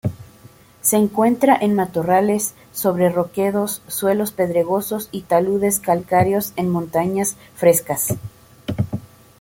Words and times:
Se 0.81 0.97
encuentra 0.97 1.55
en 1.55 1.75
matorrales, 1.75 2.55
sobre 2.73 3.11
roquedos, 3.11 3.83
suelos 3.87 4.31
pedregosos 4.31 5.09
y 5.11 5.21
taludes 5.21 5.79
calcáreos 5.79 6.53
en 6.55 6.71
montañas 6.71 7.35
frescas. 7.53 8.07